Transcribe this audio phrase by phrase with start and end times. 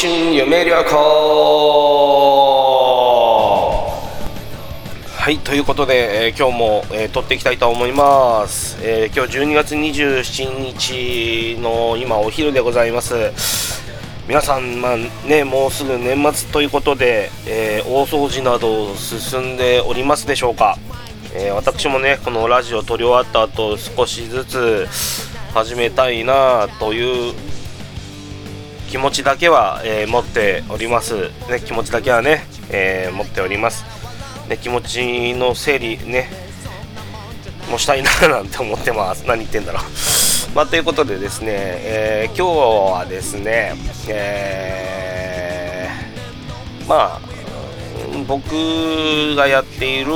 [0.00, 0.96] 春夢旅行
[5.04, 13.14] はいということで、えー、今日も、えー、撮っていきたいと思います、えー、今日12月27日の今お昼でございます。
[14.26, 14.96] 皆さん、まあ
[15.28, 20.78] ね、もうすぐ年末ということで、え大掃除など進んでおりますでしょうか、
[21.34, 24.86] え私もねこのラジオ撮り終わった後少しずつ
[25.52, 27.34] 始めたいなという
[28.90, 33.84] 気持ちだけは、えー、持っております、ね、気持ちだけはね、えー、持っております、
[34.48, 36.50] ね、気持ちの整理ね
[37.70, 39.24] もしたいななんて思ってます。
[39.26, 39.82] 何言ってんだろう。
[40.54, 42.52] まあ、ということでですね、えー、今
[42.92, 43.76] 日はですね、
[44.08, 47.30] えー、まあ
[48.26, 50.12] 僕がやっている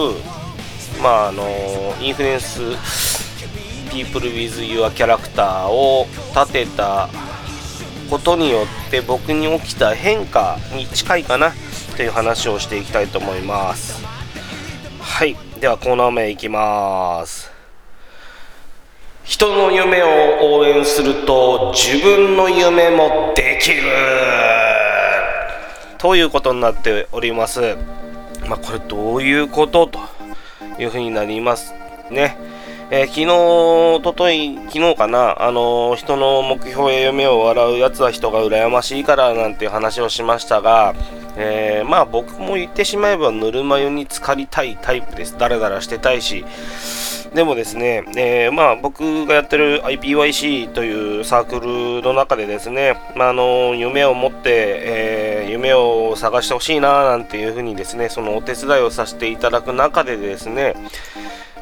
[1.00, 2.60] まああのインフルエンス
[3.92, 7.08] People with Your キャラクターを立てた
[8.04, 11.52] ことによって僕に起きた変化に近いかな
[11.96, 14.04] という話をしていきたいと思います。
[15.00, 15.36] はい。
[15.60, 17.50] ではコーナー名いきます。
[19.24, 23.82] 人の夢を応援すると自分の夢もできる。
[25.98, 27.76] ということになっております。
[28.46, 29.98] まあこれどういうことと
[30.78, 31.72] いうふうになります
[32.10, 32.36] ね。
[32.90, 33.26] えー、昨日、
[33.96, 40.94] おととい、昨日かな、あのー、人の目標や夢を笑うやつは人が羨ましいからなんていう話をしましたが、
[41.36, 45.36] えー、まあ僕も言ってしまえばぬるま湯に浸かりたいタイプです。
[45.38, 46.44] だらだらしてたいし。
[47.34, 60.74] でもですね、えー、まあ僕がやってる IPYC というサークルの中でですね、まあ、あの夢を持って、えー、夢を探してほしいななんていうふうにですね、そのお手伝いをさせていただく中でですね、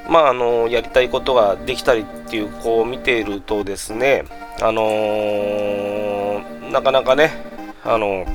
[0.08, 4.24] まあ、あのやりたいことができたりっていう子を見ているとですね、
[4.60, 7.32] あのー、なかなかね、
[7.84, 8.26] あの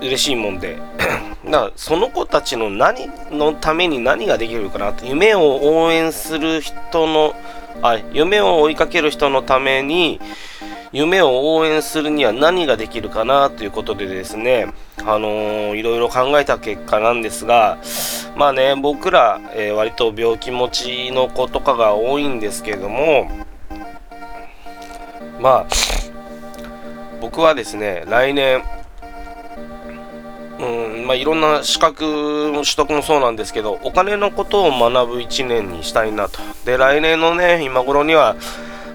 [0.00, 0.78] 嬉しいもんで
[1.44, 7.34] だからその子たちの何のために何ができるかなと夢を応援する人の
[7.82, 10.20] あ夢を追いかける人のために
[10.92, 17.78] 夢を応援するには何ができるかなということでですね、あのー、いろいろ考えた結果なんですが、
[18.36, 23.30] まあね、僕ら、えー、割と病気持ちの子とかが多いんですけども、
[25.40, 25.66] まあ、
[27.20, 28.62] 僕はですね、来年、
[30.58, 36.40] うんまあ、いろんな資格の取得もそうなんですけど、お金のことを学ぶ1年にしたいなと。
[36.64, 38.36] で、来年のね、今頃には、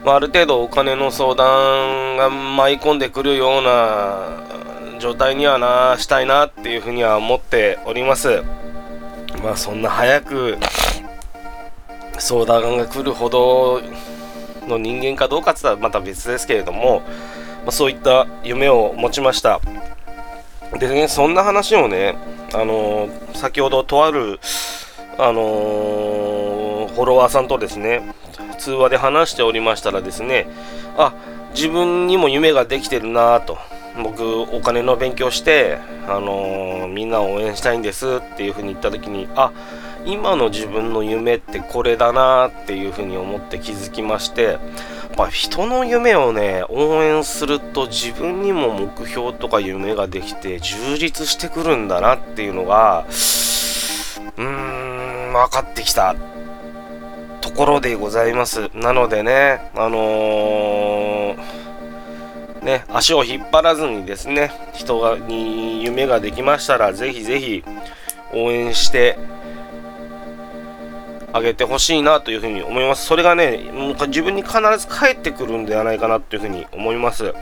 [0.05, 8.43] まあ、る程度お金の相談が舞い込んでくるような状態にはなしたいなっていうふうには思っております。
[9.41, 10.57] まあそんな早く
[12.19, 13.81] 相談が来るほど
[14.67, 19.61] の人間かどうかって言ったらまた別ですけれども、まあ、そういった夢を持ちました。
[20.79, 22.15] でねそんな話をね
[22.53, 24.39] あのー、先ほどとある
[25.17, 28.13] あのー、フォロワーさんとですね
[28.63, 30.47] 通話で話しておりましたらですね
[30.97, 31.13] あ
[31.53, 33.57] 自分にも夢ができてるなと。
[34.01, 39.51] 僕お金の勉強して、あのー、みんなを応援したいんですっていうふうに言った時にあ
[40.06, 44.59] 今の自分の夢ってこれだなっていうふうに思って気づきましてやっ
[45.16, 53.06] ぱ人の夢をね応援すると自分にも目標とか夢ができて充実してくるんだなっていうのが
[54.38, 56.16] うーん分かってきた。
[57.55, 58.69] ころでございます。
[58.73, 67.63] なのでね、あのー、ね、足を引っ張らずにですね、人がに夢ができましたら、ぜひぜひ
[68.33, 69.17] 応援して
[71.31, 73.05] あげてほしいなというふうに思います。
[73.05, 73.59] それがね、
[74.07, 77.33] 自分に必ず返ってくるんではないかなというふうに思います。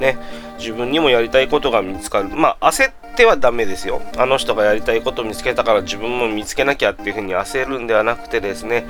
[0.00, 0.18] ね、
[0.58, 2.28] 自分にもやりたいことが見つかる。
[2.30, 4.00] まあ、焦ってはダメですよ。
[4.16, 8.86] あの人がやりたいことを見つけたから自分も見つけなきゃっていうふうに焦るんではなくてですね、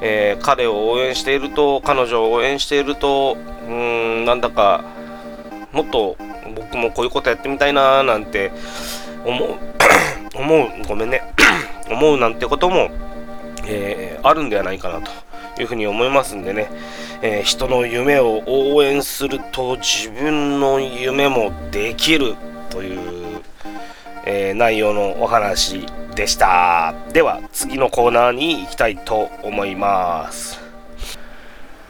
[0.00, 3.36] えー、彼を応援していると、彼女を応援していると、
[3.66, 4.84] うーん、なんだか、
[5.72, 6.16] もっと
[6.54, 8.50] 僕もこういうことやってみたいなーなんて
[9.24, 9.54] 思う、
[10.34, 11.22] 思う、ごめんね、
[11.90, 12.88] 思うなんてことも、
[13.66, 15.10] えー、あるんではないかなと
[15.60, 16.70] いうふうに思いますんでね、
[17.22, 22.34] えー、人の夢を応援すると自分の夢もできる
[22.70, 23.00] という、
[24.24, 26.94] えー、内容のお話でした。
[27.12, 30.60] では次のコーナーに行きたいと思います。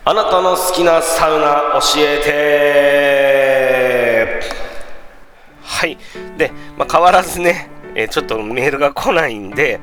[0.05, 2.19] あなたの好きなサウナ教え
[4.41, 4.41] て。
[5.63, 5.99] はい。
[6.39, 7.69] で、まあ、変わらずね
[7.99, 9.81] えー、ちょっとメールが来ないんで、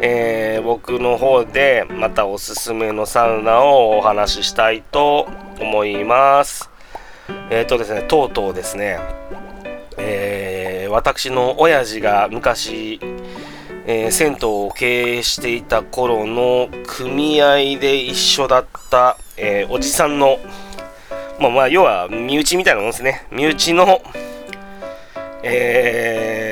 [0.00, 5.28] えー、僕の方でまたおすすめのサウナをお話ししたいと
[5.60, 6.70] 思います。
[7.50, 9.00] えっ、とですねとうとうですね
[9.98, 13.00] え、私の親父が昔、
[13.84, 20.38] えー、銭湯を経営していた頃の組合で一緒だった、えー、おじさんの、
[21.40, 23.26] まあまあ、要は身内みたいなもんですね。
[23.32, 24.00] 身内の、
[25.42, 26.45] えー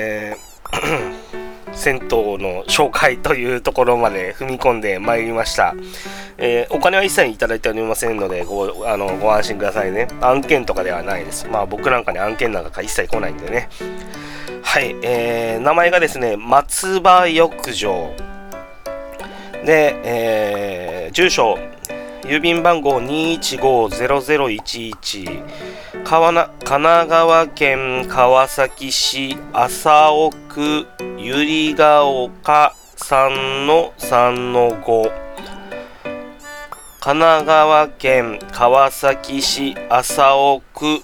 [1.72, 5.74] 銭湯の紹介というところまで踏み込んでまいりました。
[6.38, 10.08] えー、お金は一切いただいておりませんのでごあのご安心くださいね。
[10.20, 11.46] 案件とかではないです。
[11.48, 13.68] まあ僕なんかに案件なんか一切来ないんでね。
[14.62, 18.10] はい、えー、名前がですね、松葉浴場。
[19.64, 21.58] で、えー、住所、
[22.26, 25.42] 郵便番号215-0011
[26.04, 30.86] 神奈川県川崎市麻生区
[31.18, 35.12] 百合ヶ丘3の3の5
[37.00, 41.02] 神奈川県川崎市麻生区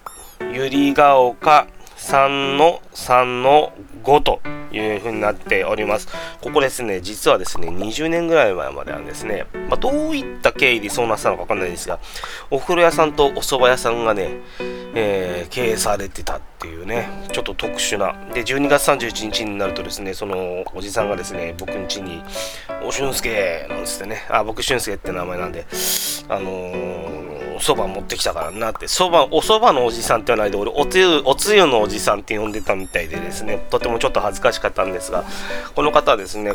[0.54, 1.66] 百合ヶ丘
[1.98, 4.40] 3の3の5と。
[4.72, 6.08] いう風になっております。
[6.40, 11.98] ここですね、実はですね、20年ぐらい前まではですね、まあ、どういった経緯でそうなったのかわかんないですが、
[12.50, 14.38] お風呂屋さんとお蕎麦屋さんがね、
[14.94, 18.12] えー、経営されてたっていうね、ちょっと特殊な。
[18.32, 22.22] で、12月31日になるとですね、そのおじさんがですね、僕ん家に、
[22.84, 25.66] お俊介なんつってね、あ、僕俊介って名前なんで、
[26.28, 27.29] あのー、
[27.60, 35.24] お蕎麦持ってきたからなって、蕎麦、お蕎麦のおじさんって言わないで、俺、おつゆ、おつゆのおじさんって呼んでたみたいでですね、とてもちょっと恥ずかしかったんですが、
[35.74, 36.54] この方はですね、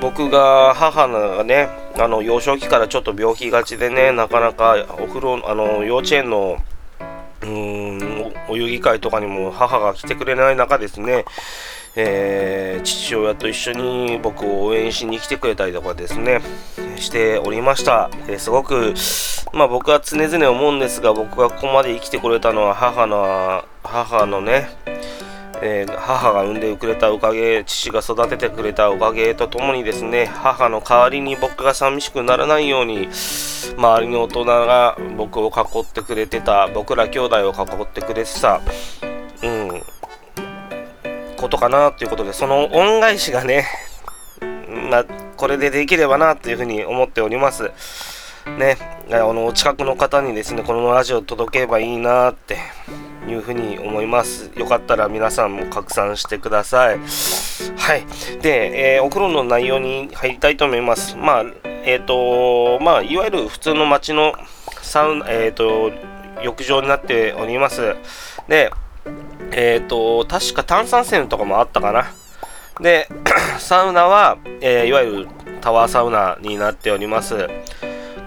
[0.00, 6.58] 僕が母がね、あの幼少期からちょっと病気がちでね、なかなかお風呂、あの幼稚園の
[7.42, 11.24] うーんお遊戯会とかにも母が来てくれない中ですね、
[11.94, 16.40] えー、父親と一緒に僕を応援しに来てくれたりとかですね
[16.96, 18.94] しておりました、えー、すごく、
[19.54, 24.68] まあ、僕は常々思うんですが僕がここまで生きてくれたのは母の母のね
[25.62, 33.08] えー、母が産んでくれたおかげ父が育ててくれたおかげとともにですね母の代わりに僕が寂しくならないように
[33.76, 38.60] 周りの大人が僕を囲ってくれてた僕ら兄弟を囲ってくれてた
[39.42, 39.82] うん
[41.36, 43.64] ことかなということでその恩返しがね
[44.90, 45.04] まあ、
[45.36, 48.23] これでできればなというふうに思っております。
[48.58, 48.76] ね、
[49.10, 52.58] あの近くの方にですねこのラジオ届けばいいなって
[53.28, 54.50] いうふうに思います。
[54.56, 56.98] よかったら皆さんも拡散してください。
[57.76, 58.04] はい。
[58.42, 61.16] で、えー、お風呂の内容に入りたいと思います。
[61.16, 64.34] まあえっ、ー、とまあいわゆる普通の街の
[64.82, 65.90] サウナえっ、ー、と
[66.42, 67.96] 浴場になっております。
[68.48, 68.70] で
[69.52, 72.12] えっ、と確か炭酸泉とかもあったかな。
[72.80, 73.08] で
[73.58, 75.28] サウナは、えいわゆる
[75.60, 77.48] タワーサウナになっております。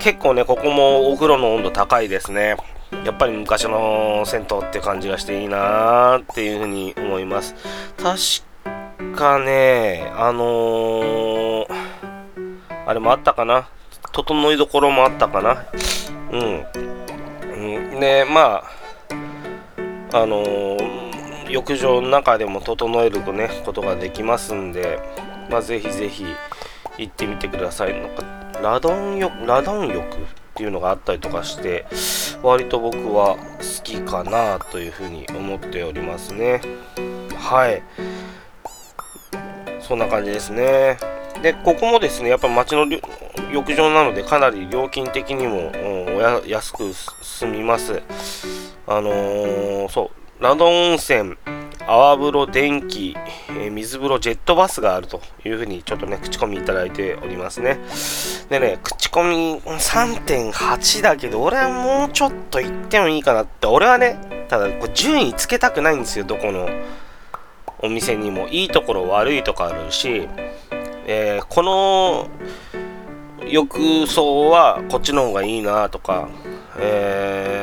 [0.08, 2.56] 結構ね、ここもお風呂の温度高いですね。
[3.04, 7.54] やっぱり昔の銭湯って感じがしていいなーっていうふうに思います。
[7.98, 11.66] 確かね、あのー、
[12.86, 13.68] あれもあったかな？
[14.14, 15.66] 整いどころもあったかな？
[16.32, 16.66] うん。
[17.44, 18.64] うん、ね、ま
[20.14, 25.02] あ、あのー、浴場の中でも整えるとね、ことができますんで、
[25.50, 26.26] まあ、ぜひぜひ
[26.98, 28.02] 行ってみてください。
[28.02, 30.04] なんかラドン浴、ラドン浴っ
[30.56, 31.86] ていうのがあったりとかして、
[32.42, 36.62] 割と僕は好きかなというふうに思っておりますね。
[37.36, 37.84] はい。
[39.80, 40.98] そんな感じですね。
[41.42, 42.86] で、ここもですね、やっぱ街の
[43.52, 45.72] 浴場なので、かなり料金的にも、
[46.48, 48.02] 安く済みます。
[48.88, 51.38] あのー、そう、ラドン温泉、
[51.88, 53.16] 泡風呂、電気、
[53.50, 57.80] えー、水風呂、ジェットバスがあるというふうにちょっとね、口コミいただいておりますね。
[58.50, 66.68] でね、口コミ3.8だけど、俺はもうちょっと言ってもいいかなって、俺はね、ただこ順位つけたくないんですよ、どこの
[67.80, 68.50] お店にも。
[68.50, 70.28] いいところ、悪いとこあるし、
[71.06, 72.28] えー、この
[73.50, 76.28] 浴槽はこっちの方がいいなとか、
[76.78, 77.57] えー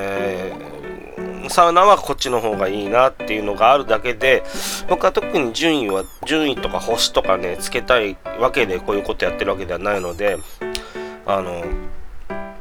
[1.50, 4.42] サウナはこっちの方がいいなっていうのがあるだけで
[4.88, 10.38] 僕は特に順位は順位とか星とかねつけたいわけでこういうことやってるわけではないので
[11.26, 11.62] あの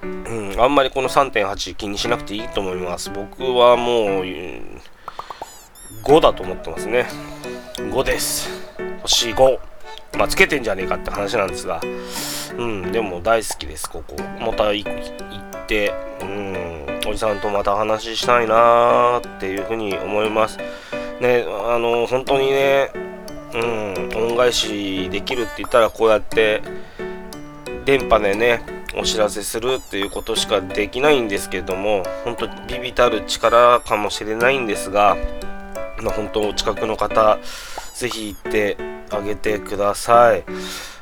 [0.03, 3.09] うんあんまりこの3.8気にしなくていいと思います。
[3.11, 7.05] 僕はもう5だと思ってますね。
[7.77, 8.49] 5です。
[9.03, 9.59] 星5
[10.17, 11.81] まあつけてんじゃねえかって話なんですが。
[12.57, 14.15] うんでも大好きですここ。
[14.39, 15.93] また行って。
[16.21, 16.82] うん。
[17.13, 20.57] おじさんとまた話したいなーっていうふうに思います。
[21.21, 22.89] ね、あの、本当にね、
[23.53, 26.63] うん、恩返しできるって言ったらこうやって
[27.85, 28.63] 電波でね、
[28.97, 35.15] お知らせするっていうことしかできないんですけども本当ビビたる力かもしれないんですが、
[36.01, 37.37] まあ、本当お近くの方
[37.93, 38.77] ぜひ行って
[39.11, 40.43] あげてください。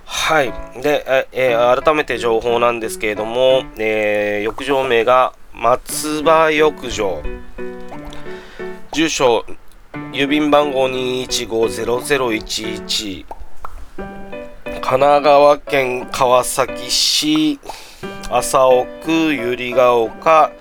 [0.04, 0.52] はい。
[0.82, 7.22] で、えー、改めて情報なんですけれども、えー、浴場名が松葉浴場。
[8.94, 9.46] 住所、
[10.14, 13.26] 郵便番号215-0011。
[14.82, 17.60] 神奈川県川崎市
[18.30, 20.52] 麻生区百合ヶ丘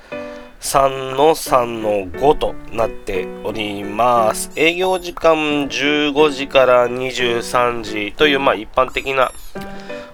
[0.61, 4.50] 3の3の5となっております。
[4.56, 5.37] 営業時間
[5.68, 9.32] 15時から23時という、まあ、一般的な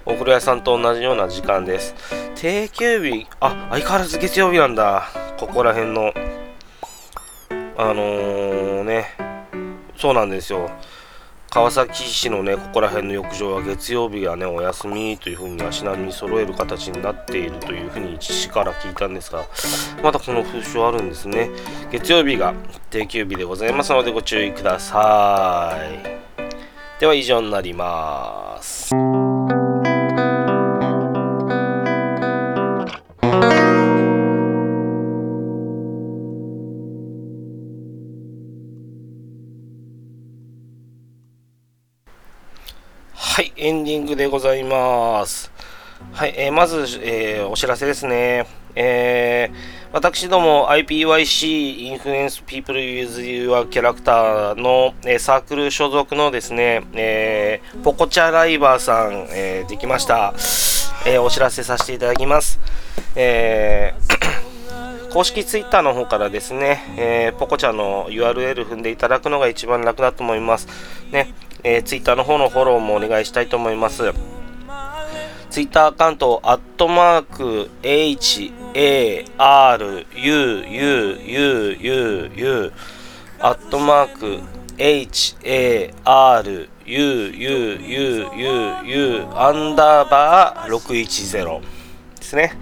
[0.06, 1.94] お風呂屋さんと同じような時間です。
[2.36, 5.08] 定休日、あ、相変わらず月曜日なんだ。
[5.36, 6.12] ここら辺の。
[7.76, 9.08] あのー、ね、
[9.96, 10.70] そうなんですよ。
[11.50, 19.44] 川崎市のね、ここら辺の浴場は月曜日はね、お休みというふうに足並み揃える形になっているというふうに市から聞いたんですが、
[20.02, 21.50] まだこの風習あるんですね。
[21.90, 22.54] 月曜日が
[22.90, 25.76] 定休日でございますのでご注意くださ
[26.38, 27.00] い。
[27.00, 28.94] では以上になります。
[43.66, 45.50] エンディングでございます。
[46.12, 48.46] はい、えー、まず、えー、お知らせですね。
[48.76, 60.32] えー、私ども IPYC インフルエンス People Use Your Character の、えー、サークル所属のですね、えー、ポコチャライバーさん、えー、できました。
[61.04, 62.60] えー、お知らせさせていただきます。
[63.16, 64.26] えー
[65.12, 70.68] 公式ツイッターの方からですね、えー、ポコちゃんの URL 踏んでいただくのが一番楽だと思います。
[71.10, 71.32] ね、
[71.68, 74.04] えー、ツイッターの方のフォローもお願いしたいと思います。
[75.50, 82.72] ツイッターアカウント、アットマーク、H、A、R、U、U、U、U、U、
[83.40, 84.40] アットマーク、
[84.78, 91.60] H、A、R、U、U、U、U、U、アンダーバー610
[92.14, 92.56] ですね。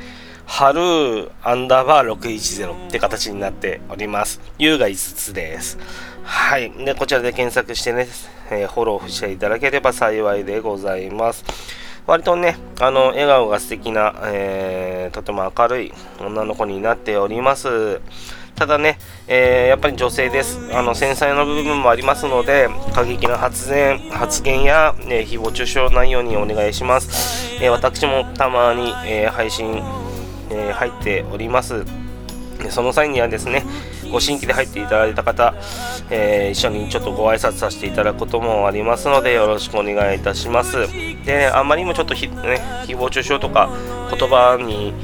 [0.46, 4.40] 春アンダーバー610って形になっております。
[4.58, 5.78] U が5つです。
[6.24, 6.72] はい。
[6.84, 8.08] で、こちらで検索してね、
[8.50, 11.44] えー、フォローしていただければ幸いでございます。
[12.06, 18.00] 割とね、あの、笑顔が素敵な、えー、とても明るい女の子になっております。
[18.54, 20.60] ただね、えー、やっぱり女性です。
[20.72, 27.54] あの、繊細な部分もありますので、過激な発言、発言や、ね、誹謗中傷ないようにお願いします。
[27.60, 29.82] えー、私もたまに、え、配信、
[30.50, 31.84] え入っております。
[32.70, 33.64] その際にはですね、
[34.14, 35.56] ご新規で入っていただいた方、
[36.08, 40.86] えー、一緒にちょっとご挨拶させていただくこともありますのでよろしくお願いいたします。
[41.24, 43.70] で、あんまりにもちょっとひ、ね、誹謗中傷とか
[44.16, 44.94] 言葉に、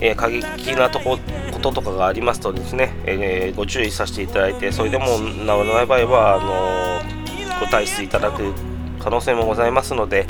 [0.00, 1.18] えー、過激なとこ
[1.52, 8.54] こととかがありますとですね、えー、ご注意させていただいてそれでも治らない場合はあのー、ご退出いただく
[9.00, 10.26] 可能性もございますので、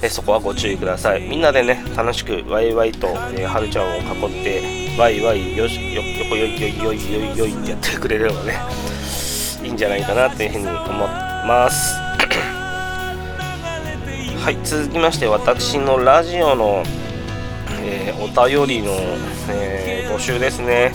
[0.00, 1.22] えそこはご注意ください。
[1.22, 4.62] みんなでね楽しくワイワイと、えはるちゃんを囲って
[4.98, 8.60] ワイワイよしよよこよいよいよいよいよいってやってくれればね
[9.62, 10.88] いいんじゃないかなというふうに思って
[11.46, 11.94] ます。
[14.38, 16.84] はい続きまして私のラジオの、
[17.82, 18.92] えー、お便りの、
[19.50, 20.92] えー、募集ですね。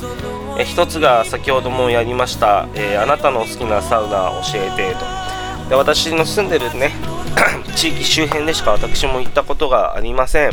[0.58, 5.70] え一つが先ほどもやりました、え、あなたの好きなサウナ教えてと。
[5.70, 6.92] で私の住んでるね
[7.76, 10.52] 地域周辺でしか私も行ったことがありません、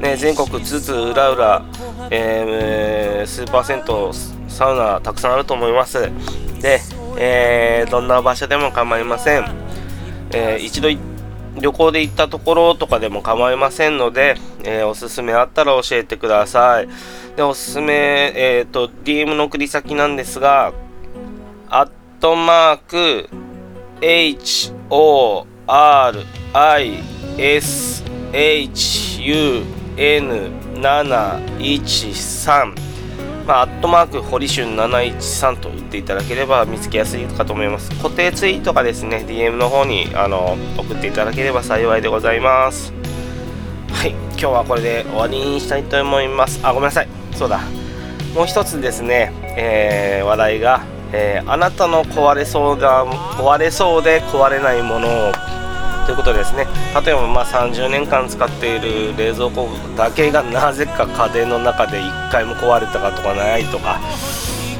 [0.00, 1.66] ね、全国津々浦々、
[2.10, 4.12] えー、スーパー銭湯
[4.48, 6.10] サウナたくさんあると思います。
[6.60, 6.80] で、
[7.16, 9.44] えー、どんな場所でも構いません、
[10.32, 10.88] えー、一度
[11.58, 16.88] 旅行で行ったところとかでも構いませんので、えー、おすすめあったら教えてください。
[17.36, 20.72] でおすすめ、えっ、と DM の送り先なんですが
[21.68, 21.90] アッ
[22.20, 23.28] トマーク
[24.00, 27.00] HO R I
[27.38, 29.62] S H U
[29.96, 32.74] N 713
[33.46, 37.88] まあ、アットマーク、堀春713と打っていただければ見つけやすいかと思います。
[38.02, 42.92] 固定ツイートがですね、DM の方にあの送っていただければ幸いでございます。
[43.92, 46.58] はい、今日はこれで終わりにしたいと思います。
[46.64, 47.08] あ、ごめんなさい。
[47.36, 47.60] そうだ。
[48.34, 55.59] もう一つですね、えー、話題が、えー、あなたの壊れそうだ、壊れそうで壊れないものを
[56.10, 56.66] ということですね
[57.04, 64.00] 例えばまあ30年間使っている冷蔵庫だけがなぜか家電の中で1回も壊れたかとかないとか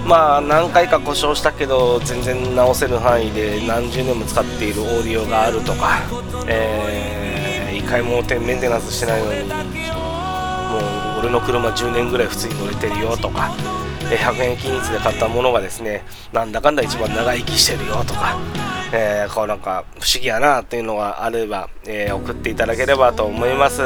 [0.04, 6.00] まあ何回か故障したけど全然直せる範囲で何十年も使っているオーディオがあるとか、
[6.48, 9.54] えー、1回もメンテナンスしてないのにも
[11.16, 13.54] う俺の車10年ぐらい普通に乗れてるよとか、
[14.08, 18.36] 100円均一で買ったものがですねなんだかんだ一番長生きしてるよとか、
[18.92, 23.82] えー、こうなんか不思議やなっていうのがあれば、えー、送っていただければと思います。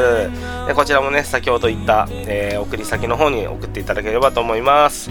[0.67, 5.11] でこちらもね先ほど言った、えー、送り先の方に送っていただければと思います。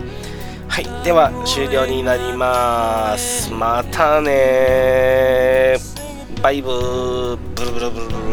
[0.67, 3.51] はいでは終了になります。
[3.51, 5.77] またね
[6.41, 7.37] バイブー。
[7.55, 8.23] ブルブルブルブル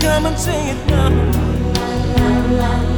[0.00, 2.93] Come and sing it now.